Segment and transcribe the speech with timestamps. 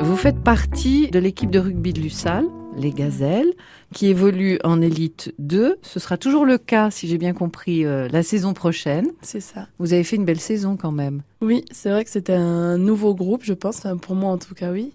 [0.00, 2.44] vous faites partie de l'équipe de rugby de Lussal,
[2.76, 3.52] les Gazelles,
[3.92, 5.76] qui évolue en élite 2.
[5.82, 9.08] Ce sera toujours le cas, si j'ai bien compris, euh, la saison prochaine.
[9.22, 9.68] C'est ça.
[9.78, 11.22] Vous avez fait une belle saison quand même.
[11.40, 13.78] Oui, c'est vrai que c'était un nouveau groupe, je pense.
[13.78, 14.92] Enfin, pour moi, en tout cas, oui.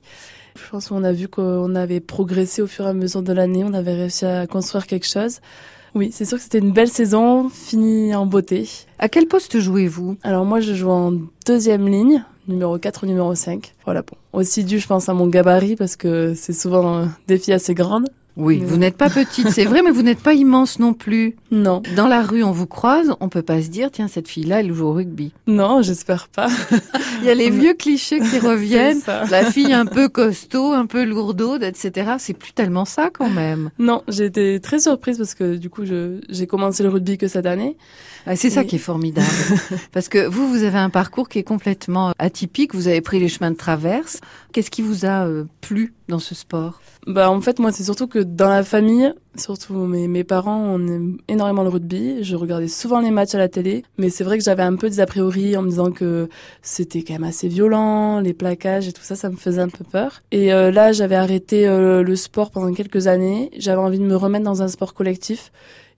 [0.55, 3.63] Je pense qu'on a vu qu'on avait progressé au fur et à mesure de l'année.
[3.63, 5.39] On avait réussi à construire quelque chose.
[5.95, 8.69] Oui, c'est sûr que c'était une belle saison, finie en beauté.
[8.99, 10.17] À quel poste jouez-vous?
[10.23, 11.13] Alors moi, je joue en
[11.45, 13.73] deuxième ligne, numéro 4 ou numéro 5.
[13.85, 14.17] Voilà, bon.
[14.33, 18.09] Aussi dû, je pense, à mon gabarit, parce que c'est souvent des filles assez grandes.
[18.39, 21.35] Oui, vous n'êtes pas petite, c'est vrai, mais vous n'êtes pas immense non plus.
[21.51, 21.83] Non.
[21.97, 24.73] Dans la rue, on vous croise, on peut pas se dire, tiens, cette fille-là, elle
[24.73, 25.33] joue au rugby.
[25.45, 26.47] Non, j'espère pas.
[27.21, 29.01] Il y a les vieux clichés qui reviennent.
[29.29, 32.13] La fille un peu costaud, un peu lourdaude, etc.
[32.17, 33.71] C'est plus tellement ça quand même.
[33.77, 37.45] Non, j'ai été très surprise parce que du coup, j'ai commencé le rugby que cette
[37.45, 37.75] année.
[38.25, 39.27] Ah, c'est ça qui est formidable.
[39.91, 42.73] parce que vous, vous avez un parcours qui est complètement atypique.
[42.73, 44.21] Vous avez pris les chemins de traverse.
[44.53, 46.81] Qu'est-ce qui vous a euh, plu dans ce sport?
[47.07, 50.87] Bah en fait, moi, c'est surtout que dans la famille, surtout mes, mes parents, on
[50.87, 52.23] aime énormément le rugby.
[52.23, 54.89] Je regardais souvent les matchs à la télé, mais c'est vrai que j'avais un peu
[54.89, 56.29] des a priori en me disant que
[56.61, 59.83] c'était quand même assez violent, les plaquages et tout ça, ça me faisait un peu
[59.83, 60.21] peur.
[60.31, 63.49] Et euh, là, j'avais arrêté euh, le sport pendant quelques années.
[63.57, 65.51] J'avais envie de me remettre dans un sport collectif.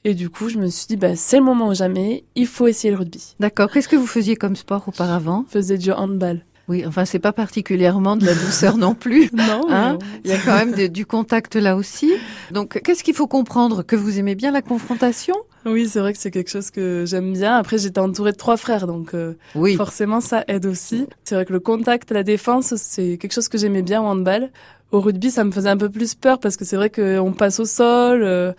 [0.03, 2.67] Et du coup, je me suis dit, bah, c'est le moment ou jamais, il faut
[2.67, 3.35] essayer le rugby.
[3.39, 3.69] D'accord.
[3.71, 5.45] Qu'est-ce que vous faisiez comme sport auparavant?
[5.47, 6.43] Je faisais du handball.
[6.72, 9.30] Oui, enfin, c'est pas particulièrement de la douceur non plus.
[9.33, 9.66] non.
[9.69, 12.13] Hein Il y a quand même de, du contact là aussi.
[12.52, 13.83] Donc, qu'est-ce qu'il faut comprendre?
[13.83, 15.36] Que vous aimez bien la confrontation?
[15.66, 17.58] Oui, c'est vrai que c'est quelque chose que j'aime bien.
[17.58, 19.75] Après, j'étais entourée de trois frères, donc euh, oui.
[19.75, 21.08] forcément, ça aide aussi.
[21.25, 24.50] C'est vrai que le contact, la défense, c'est quelque chose que j'aimais bien au handball.
[24.94, 27.59] Au rugby, ça me faisait un peu plus peur parce que c'est vrai qu'on passe
[27.59, 28.53] au sol, euh,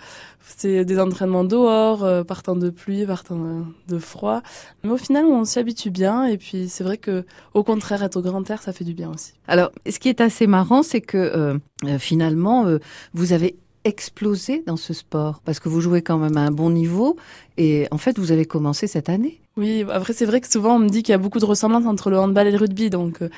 [0.56, 4.42] c'est des entraînements dehors, euh, partant de pluie, partant de froid.
[4.82, 8.16] Mais au final, on s'y habitue bien et puis c'est vrai que au contraire, être
[8.16, 9.34] au grand air, ça fait du bien aussi.
[9.48, 12.66] Alors, ce qui est assez marrant, c'est que euh, finalement,
[13.12, 16.70] vous avez explosé dans ce sport parce que vous jouez quand même à un bon
[16.70, 17.16] niveau
[17.58, 19.40] et en fait, vous avez commencé cette année.
[19.56, 21.84] Oui, après c'est vrai que souvent on me dit qu'il y a beaucoup de ressemblances
[21.84, 23.28] entre le handball et le rugby, donc euh,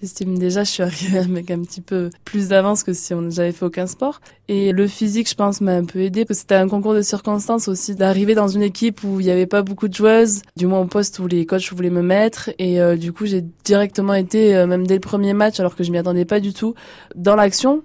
[0.00, 3.52] j'estime déjà je suis arrivée avec un petit peu plus d'avance que si on j'avais
[3.52, 4.20] fait aucun sport.
[4.48, 7.02] Et le physique, je pense, m'a un peu aidé parce que c'était un concours de
[7.02, 10.66] circonstances aussi d'arriver dans une équipe où il n'y avait pas beaucoup de joueuses, du
[10.66, 12.50] moins au poste où les coachs voulaient me mettre.
[12.58, 15.84] Et euh, du coup, j'ai directement été, euh, même dès le premier match, alors que
[15.84, 16.74] je m'y attendais pas du tout,
[17.14, 17.84] dans l'action.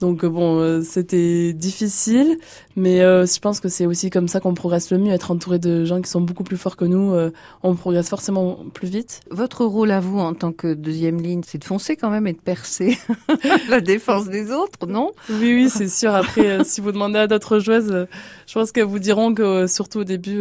[0.00, 2.38] Donc euh, bon, euh, c'était difficile,
[2.76, 5.58] mais euh, je pense que c'est aussi comme ça qu'on progresse le mieux, être entouré
[5.58, 7.14] de gens qui sont beaucoup plus forts que nous,
[7.62, 9.20] on progresse forcément plus vite.
[9.30, 12.32] Votre rôle à vous en tant que deuxième ligne, c'est de foncer quand même et
[12.32, 12.98] de percer
[13.68, 15.12] la défense des autres, non?
[15.30, 16.14] Oui, oui, c'est sûr.
[16.14, 18.06] Après, si vous demandez à d'autres joueuses,
[18.46, 20.40] je pense qu'elles vous diront que surtout au début,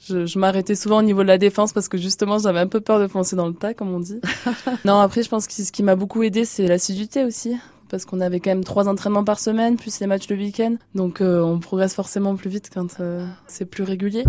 [0.00, 2.80] je, je m'arrêtais souvent au niveau de la défense parce que justement j'avais un peu
[2.80, 4.20] peur de foncer dans le tas, comme on dit.
[4.84, 7.56] non, après je pense que ce qui m'a beaucoup aidé, c'est l'assiduité aussi
[7.88, 10.76] parce qu'on avait quand même trois entraînements par semaine, plus les matchs le week-end.
[10.94, 14.24] Donc euh, on progresse forcément plus vite quand euh, c'est plus régulier.